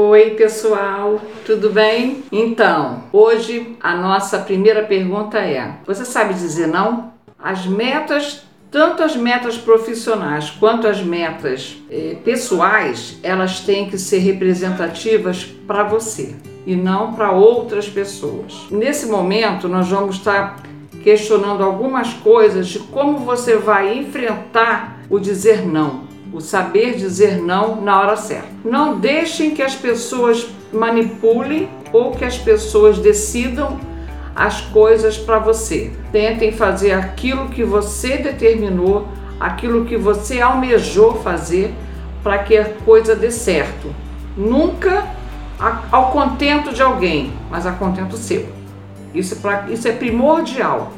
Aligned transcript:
Oi, 0.00 0.30
pessoal, 0.30 1.20
tudo 1.44 1.70
bem? 1.70 2.22
Então, 2.30 3.02
hoje 3.12 3.76
a 3.80 3.96
nossa 3.96 4.38
primeira 4.38 4.84
pergunta 4.84 5.38
é: 5.38 5.72
você 5.84 6.04
sabe 6.04 6.34
dizer 6.34 6.68
não? 6.68 7.12
As 7.36 7.66
metas, 7.66 8.44
tanto 8.70 9.02
as 9.02 9.16
metas 9.16 9.58
profissionais 9.58 10.50
quanto 10.50 10.86
as 10.86 11.02
metas 11.02 11.82
eh, 11.90 12.16
pessoais, 12.24 13.18
elas 13.24 13.58
têm 13.58 13.90
que 13.90 13.98
ser 13.98 14.18
representativas 14.18 15.44
para 15.66 15.82
você 15.82 16.36
e 16.64 16.76
não 16.76 17.12
para 17.14 17.32
outras 17.32 17.88
pessoas. 17.88 18.68
Nesse 18.70 19.06
momento, 19.06 19.68
nós 19.68 19.88
vamos 19.88 20.14
estar 20.14 20.62
questionando 21.02 21.64
algumas 21.64 22.12
coisas 22.12 22.68
de 22.68 22.78
como 22.78 23.18
você 23.18 23.56
vai 23.56 23.98
enfrentar 23.98 25.00
o 25.10 25.18
dizer 25.18 25.66
não 25.66 26.07
o 26.32 26.40
saber 26.40 26.96
dizer 26.96 27.38
não 27.40 27.80
na 27.80 28.00
hora 28.00 28.16
certa. 28.16 28.48
Não 28.64 28.98
deixem 28.98 29.54
que 29.54 29.62
as 29.62 29.74
pessoas 29.74 30.46
manipulem 30.72 31.68
ou 31.92 32.12
que 32.12 32.24
as 32.24 32.36
pessoas 32.36 32.98
decidam 32.98 33.78
as 34.34 34.60
coisas 34.60 35.16
para 35.16 35.38
você. 35.38 35.92
Tentem 36.12 36.52
fazer 36.52 36.92
aquilo 36.92 37.48
que 37.48 37.64
você 37.64 38.18
determinou, 38.18 39.08
aquilo 39.40 39.84
que 39.84 39.96
você 39.96 40.40
almejou 40.40 41.14
fazer 41.14 41.74
para 42.22 42.38
que 42.38 42.56
a 42.56 42.64
coisa 42.84 43.16
dê 43.16 43.30
certo. 43.30 43.92
Nunca 44.36 45.06
ao 45.90 46.12
contento 46.12 46.72
de 46.72 46.82
alguém, 46.82 47.32
mas 47.50 47.66
a 47.66 47.72
contento 47.72 48.16
seu. 48.16 48.48
Isso, 49.12 49.34
é 49.34 49.38
pra, 49.38 49.66
isso 49.70 49.88
é 49.88 49.92
primordial. 49.92 50.92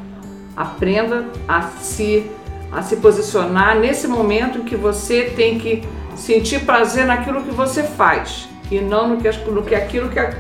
Aprenda 0.57 1.27
a 1.49 1.63
se 1.63 2.31
a 2.73 2.83
se 2.83 2.97
posicionar 2.97 3.79
nesse 3.79 4.07
momento 4.07 4.59
em 4.59 4.65
que 4.65 4.77
você 4.77 5.33
tem 5.37 5.59
que 5.59 5.83
sentir 6.17 6.61
prazer 6.61 7.07
naquilo 7.07 7.43
que 7.43 7.51
você 7.51 7.83
faz 7.83 8.49
e 8.71 8.81
não 8.81 9.09
no 9.09 9.17
que, 9.17 9.29
no 9.51 9.63
que 9.63 9.75
aquilo 9.75 10.09
que, 10.09 10.19
a, 10.19 10.35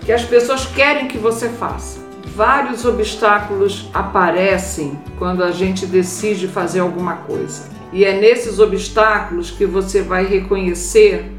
que 0.00 0.12
as 0.12 0.24
pessoas 0.24 0.66
querem 0.66 1.08
que 1.08 1.18
você 1.18 1.48
faça. 1.48 2.02
Vários 2.34 2.84
obstáculos 2.84 3.88
aparecem 3.92 4.98
quando 5.18 5.44
a 5.44 5.50
gente 5.50 5.86
decide 5.86 6.48
fazer 6.48 6.80
alguma 6.80 7.16
coisa. 7.16 7.68
E 7.92 8.04
é 8.04 8.18
nesses 8.18 8.58
obstáculos 8.58 9.50
que 9.50 9.66
você 9.66 10.02
vai 10.02 10.24
reconhecer 10.26 11.30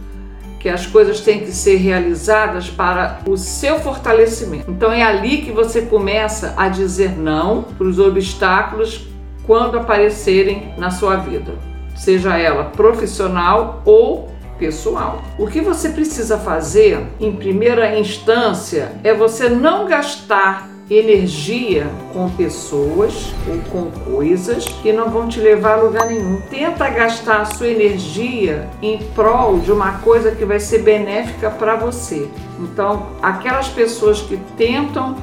que 0.60 0.70
as 0.70 0.88
coisas 0.88 1.20
têm 1.20 1.42
que 1.42 1.52
ser 1.52 1.76
realizadas 1.76 2.70
para 2.70 3.20
o 3.28 3.38
seu 3.38 3.80
fortalecimento. 3.80 4.72
Então 4.72 4.92
é 4.92 5.04
ali 5.04 5.44
que 5.44 5.52
você 5.52 5.82
começa 5.82 6.54
a 6.58 6.70
dizer 6.70 7.18
não 7.18 7.62
para 7.62 7.86
os 7.86 8.00
obstáculos 8.00 9.06
quando 9.46 9.78
aparecerem 9.78 10.74
na 10.78 10.92
sua 10.92 11.18
vida, 11.18 11.54
seja 11.96 12.38
ela 12.38 12.66
profissional 12.66 13.82
ou 13.86 14.30
pessoal. 14.58 15.22
O 15.38 15.48
que 15.48 15.62
você 15.62 15.90
precisa 15.90 16.38
fazer 16.38 17.06
em 17.20 17.32
primeira 17.36 17.98
instância 17.98 18.94
é 19.04 19.14
você 19.14 19.50
não 19.50 19.88
gastar 19.88 20.70
energia 20.90 21.88
com 22.14 22.30
pessoas 22.30 23.34
ou 23.50 23.58
com 23.72 23.90
coisas 24.12 24.66
que 24.66 24.94
não 24.94 25.10
vão 25.10 25.28
te 25.28 25.40
levar 25.40 25.80
a 25.80 25.82
lugar 25.82 26.08
nenhum. 26.08 26.40
Tenta 26.42 26.88
gastar 26.90 27.42
a 27.42 27.46
sua 27.46 27.70
energia 27.70 28.70
em 28.82 29.00
prol 29.16 29.60
de 29.60 29.72
uma 29.72 29.94
coisa 30.00 30.32
que 30.32 30.46
vai 30.46 30.60
ser 30.60 30.84
benéfica 30.84 31.50
para 31.50 31.76
você. 31.76 32.30
Então, 32.60 33.08
aquelas 33.22 33.68
pessoas 33.68 34.22
que 34.22 34.38
tentam 34.56 35.16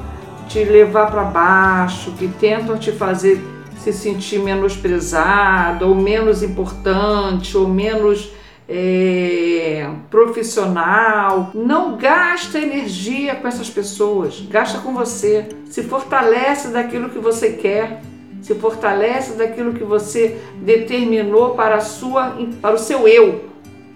te 0.49 0.63
levar 0.65 1.09
para 1.09 1.23
baixo, 1.23 2.11
que 2.11 2.27
tentam 2.27 2.77
te 2.77 2.91
fazer 2.91 3.41
se 3.83 3.91
sentir 3.91 4.39
menosprezado, 4.39 5.89
ou 5.89 5.93
menos 5.93 6.41
importante, 6.41 7.57
ou 7.57 7.67
menos 7.67 8.31
é, 8.67 9.89
profissional. 10.09 11.51
Não 11.53 11.97
gasta 11.97 12.59
energia 12.59 13.35
com 13.35 13.47
essas 13.47 13.69
pessoas, 13.69 14.39
gasta 14.49 14.79
com 14.79 14.93
você. 14.93 15.49
Se 15.65 15.83
fortalece 15.83 16.69
daquilo 16.69 17.09
que 17.09 17.19
você 17.19 17.51
quer, 17.51 18.01
se 18.41 18.55
fortalece 18.55 19.33
daquilo 19.33 19.73
que 19.73 19.83
você 19.83 20.39
determinou 20.61 21.51
para, 21.51 21.75
a 21.75 21.81
sua, 21.81 22.37
para 22.61 22.75
o 22.75 22.79
seu 22.79 23.05
eu, 23.05 23.45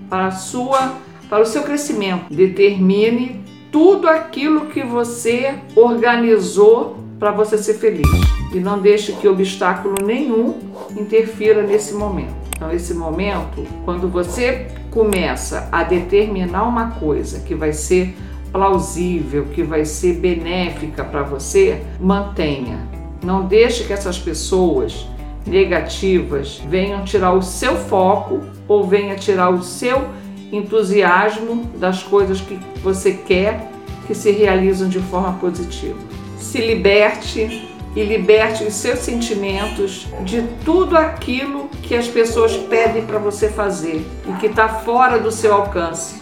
para, 0.09 0.27
a 0.27 0.31
sua, 0.31 0.95
para 1.29 1.41
o 1.41 1.45
seu 1.45 1.63
crescimento. 1.63 2.33
Determine 2.33 3.41
tudo 3.71 4.07
aquilo 4.09 4.65
que 4.67 4.83
você 4.83 5.55
organizou 5.75 7.06
para 7.19 7.31
você 7.31 7.57
ser 7.57 7.75
feliz 7.75 8.07
e 8.53 8.59
não 8.59 8.79
deixe 8.79 9.13
que 9.13 9.27
obstáculo 9.27 9.95
nenhum 10.03 10.55
interfira 10.95 11.63
nesse 11.63 11.93
momento. 11.93 12.35
Então, 12.55 12.71
esse 12.71 12.93
momento, 12.93 13.65
quando 13.85 14.09
você 14.09 14.67
começa 14.91 15.69
a 15.71 15.83
determinar 15.83 16.63
uma 16.63 16.91
coisa 16.91 17.39
que 17.41 17.53
vai 17.53 17.71
ser 17.71 18.15
plausível, 18.51 19.45
que 19.45 19.61
vai 19.61 19.85
ser 19.85 20.13
benéfica 20.13 21.03
para 21.03 21.21
você, 21.21 21.81
mantenha. 21.99 22.79
Não 23.23 23.45
deixe 23.45 23.83
que 23.83 23.93
essas 23.93 24.17
pessoas 24.17 25.07
negativas 25.45 26.61
venham 26.67 27.03
tirar 27.03 27.33
o 27.33 27.41
seu 27.41 27.75
foco 27.75 28.41
ou 28.67 28.87
venham 28.87 29.15
tirar 29.15 29.49
o 29.49 29.61
seu 29.61 30.07
entusiasmo 30.51 31.65
das 31.77 32.03
coisas 32.03 32.41
que 32.41 32.57
você 32.81 33.13
quer 33.13 33.71
que 34.05 34.15
se 34.15 34.31
realizam 34.31 34.87
de 34.87 34.99
forma 34.99 35.33
positiva. 35.33 35.99
Se 36.47 36.61
liberte 36.61 37.69
e 37.93 38.03
liberte 38.05 38.63
os 38.63 38.73
seus 38.75 38.99
sentimentos 38.99 40.07
de 40.23 40.43
tudo 40.63 40.97
aquilo 40.97 41.67
que 41.83 41.93
as 41.93 42.07
pessoas 42.07 42.55
pedem 42.55 43.05
para 43.05 43.19
você 43.19 43.49
fazer 43.49 44.07
e 44.25 44.31
que 44.39 44.45
está 44.45 44.69
fora 44.69 45.19
do 45.19 45.29
seu 45.29 45.53
alcance. 45.53 46.21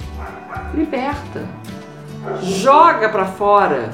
Liberta. 0.73 1.47
Joga 2.41 3.07
para 3.07 3.25
fora 3.25 3.91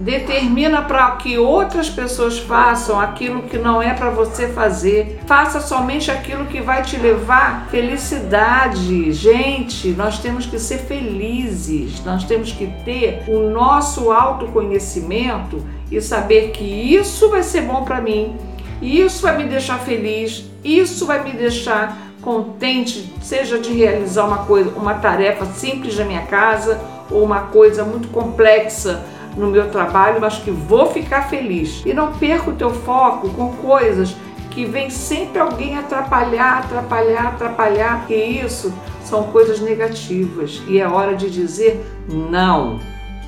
determina 0.00 0.82
para 0.82 1.10
que 1.12 1.38
outras 1.38 1.90
pessoas 1.90 2.38
façam 2.38 3.00
aquilo 3.00 3.42
que 3.42 3.58
não 3.58 3.82
é 3.82 3.92
para 3.92 4.10
você 4.10 4.48
fazer. 4.48 5.20
Faça 5.26 5.60
somente 5.60 6.10
aquilo 6.10 6.46
que 6.46 6.60
vai 6.60 6.82
te 6.82 6.96
levar 6.96 7.66
felicidade. 7.70 9.12
Gente, 9.12 9.88
nós 9.88 10.18
temos 10.18 10.46
que 10.46 10.58
ser 10.58 10.78
felizes. 10.78 12.02
Nós 12.04 12.24
temos 12.24 12.52
que 12.52 12.66
ter 12.84 13.24
o 13.26 13.50
nosso 13.50 14.12
autoconhecimento 14.12 15.64
e 15.90 16.00
saber 16.00 16.50
que 16.50 16.64
isso 16.64 17.28
vai 17.28 17.42
ser 17.42 17.62
bom 17.62 17.84
para 17.84 18.00
mim. 18.00 18.36
Isso 18.80 19.22
vai 19.22 19.36
me 19.36 19.44
deixar 19.44 19.78
feliz. 19.80 20.44
Isso 20.62 21.06
vai 21.06 21.24
me 21.24 21.32
deixar 21.32 22.08
contente, 22.22 23.12
seja 23.22 23.58
de 23.58 23.72
realizar 23.72 24.26
uma 24.26 24.38
coisa, 24.38 24.70
uma 24.76 24.94
tarefa 24.94 25.46
simples 25.46 25.96
na 25.96 26.04
minha 26.04 26.22
casa 26.22 26.80
ou 27.10 27.24
uma 27.24 27.42
coisa 27.42 27.84
muito 27.84 28.08
complexa 28.08 29.02
no 29.38 29.48
meu 29.48 29.70
trabalho, 29.70 30.20
mas 30.20 30.38
que 30.38 30.50
vou 30.50 30.92
ficar 30.92 31.28
feliz. 31.28 31.82
E 31.86 31.94
não 31.94 32.12
perca 32.12 32.50
o 32.50 32.54
teu 32.54 32.70
foco 32.70 33.30
com 33.30 33.52
coisas 33.56 34.14
que 34.50 34.64
vem 34.64 34.90
sempre 34.90 35.38
alguém 35.38 35.78
atrapalhar, 35.78 36.58
atrapalhar, 36.58 37.28
atrapalhar. 37.28 38.06
E 38.10 38.40
isso 38.40 38.74
são 39.04 39.24
coisas 39.24 39.60
negativas. 39.60 40.60
E 40.66 40.80
é 40.80 40.88
hora 40.88 41.14
de 41.14 41.30
dizer 41.30 41.80
não. 42.08 42.80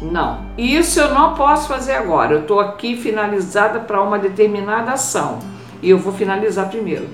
Não. 0.03 0.47
Isso 0.59 0.99
eu 0.99 1.15
não 1.15 1.34
posso 1.34 1.69
fazer 1.69 1.93
agora. 1.93 2.34
Eu 2.34 2.41
estou 2.41 2.59
aqui 2.59 2.97
finalizada 2.97 3.81
para 3.81 4.03
uma 4.03 4.19
determinada 4.19 4.93
ação. 4.93 5.38
E 5.82 5.91
eu 5.91 5.99
vou 5.99 6.12
finalizar 6.12 6.69
primeiro. 6.69 7.09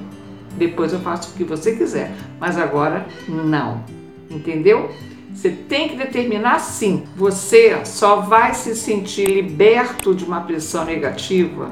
Depois 0.52 0.92
eu 0.92 1.00
faço 1.00 1.32
o 1.32 1.34
que 1.34 1.44
você 1.44 1.76
quiser. 1.76 2.12
Mas 2.40 2.56
agora, 2.56 3.04
não. 3.28 3.82
Entendeu? 4.30 4.90
Você 5.36 5.50
tem 5.50 5.90
que 5.90 5.96
determinar 5.96 6.58
sim. 6.60 7.04
Você 7.14 7.84
só 7.84 8.22
vai 8.22 8.54
se 8.54 8.74
sentir 8.74 9.26
liberto 9.26 10.14
de 10.14 10.24
uma 10.24 10.40
pressão 10.40 10.82
negativa 10.82 11.70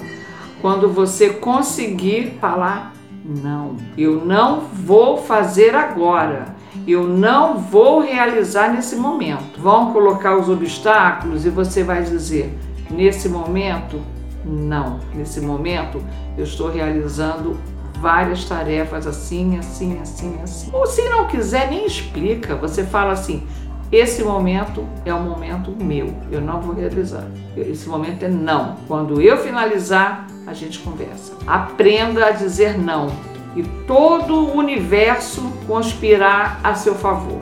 quando 0.60 0.86
você 0.90 1.30
conseguir 1.30 2.36
falar 2.38 2.92
não. 3.24 3.78
Eu 3.96 4.22
não 4.22 4.60
vou 4.60 5.16
fazer 5.16 5.74
agora. 5.74 6.54
Eu 6.86 7.04
não 7.04 7.56
vou 7.56 8.00
realizar 8.00 8.70
nesse 8.70 8.96
momento. 8.96 9.58
Vão 9.58 9.94
colocar 9.94 10.36
os 10.36 10.50
obstáculos 10.50 11.46
e 11.46 11.48
você 11.48 11.82
vai 11.82 12.02
dizer: 12.02 12.52
nesse 12.90 13.30
momento, 13.30 13.98
não. 14.44 15.00
Nesse 15.14 15.40
momento, 15.40 16.04
eu 16.36 16.44
estou 16.44 16.70
realizando 16.70 17.58
várias 18.00 18.44
tarefas 18.44 19.06
assim, 19.06 19.58
assim, 19.58 19.98
assim, 20.00 20.38
assim. 20.42 20.70
Ou 20.72 20.86
se 20.86 21.02
não 21.08 21.26
quiser, 21.26 21.70
nem 21.70 21.86
explica. 21.86 22.54
Você 22.56 22.84
fala 22.84 23.12
assim: 23.12 23.46
esse 23.90 24.22
momento 24.22 24.86
é 25.04 25.14
o 25.14 25.20
momento 25.20 25.70
meu, 25.70 26.14
eu 26.30 26.40
não 26.40 26.60
vou 26.60 26.74
realizar. 26.74 27.26
Esse 27.56 27.88
momento 27.88 28.24
é 28.24 28.28
não. 28.28 28.76
Quando 28.88 29.20
eu 29.20 29.36
finalizar, 29.38 30.26
a 30.46 30.52
gente 30.52 30.78
conversa. 30.80 31.32
Aprenda 31.46 32.26
a 32.26 32.30
dizer 32.30 32.78
não 32.78 33.08
e 33.54 33.62
todo 33.86 34.34
o 34.34 34.56
universo 34.56 35.40
conspirar 35.66 36.60
a 36.62 36.74
seu 36.74 36.94
favor. 36.94 37.40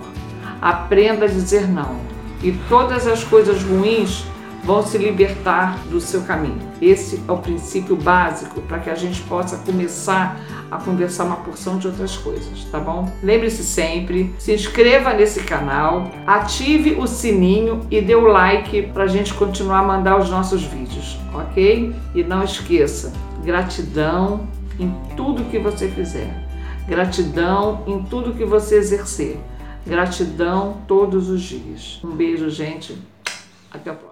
Aprenda 0.60 1.24
a 1.24 1.28
dizer 1.28 1.68
não 1.68 1.96
e 2.42 2.52
todas 2.68 3.06
as 3.06 3.24
coisas 3.24 3.62
ruins 3.62 4.26
vão 4.62 4.82
se 4.82 4.96
libertar 4.96 5.78
do 5.90 6.00
seu 6.00 6.22
caminho. 6.22 6.60
Esse 6.80 7.20
é 7.26 7.32
o 7.32 7.38
princípio 7.38 7.96
básico 7.96 8.60
para 8.62 8.78
que 8.78 8.90
a 8.90 8.94
gente 8.94 9.20
possa 9.22 9.56
começar 9.58 10.40
a 10.70 10.78
conversar 10.78 11.24
uma 11.24 11.36
porção 11.36 11.78
de 11.78 11.86
outras 11.86 12.16
coisas, 12.16 12.64
tá 12.70 12.78
bom? 12.78 13.10
Lembre-se 13.22 13.64
sempre, 13.64 14.34
se 14.38 14.54
inscreva 14.54 15.12
nesse 15.12 15.42
canal, 15.42 16.10
ative 16.26 16.94
o 16.94 17.06
sininho 17.06 17.80
e 17.90 18.00
dê 18.00 18.14
o 18.14 18.26
like 18.26 18.82
para 18.88 19.04
a 19.04 19.08
gente 19.08 19.34
continuar 19.34 19.80
a 19.80 19.82
mandar 19.82 20.18
os 20.18 20.30
nossos 20.30 20.62
vídeos, 20.62 21.18
ok? 21.34 21.94
E 22.14 22.22
não 22.22 22.42
esqueça, 22.42 23.12
gratidão 23.44 24.46
em 24.78 24.94
tudo 25.16 25.44
que 25.50 25.58
você 25.58 25.88
fizer, 25.88 26.46
gratidão 26.86 27.82
em 27.86 28.02
tudo 28.04 28.32
que 28.32 28.44
você 28.44 28.76
exercer, 28.76 29.38
gratidão 29.86 30.78
todos 30.86 31.28
os 31.28 31.42
dias. 31.42 32.00
Um 32.02 32.12
beijo, 32.12 32.48
gente. 32.48 32.96
Até 33.70 33.90
a 33.90 33.94
próxima. 33.94 34.10